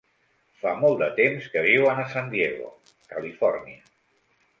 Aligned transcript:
Fa 0.61 0.71
molt 0.83 0.95
de 1.01 1.09
temps 1.19 1.49
que 1.55 1.63
viuen 1.65 2.01
a 2.03 2.07
San 2.13 2.31
Diego, 2.31 2.71
Califòrnia. 3.13 3.83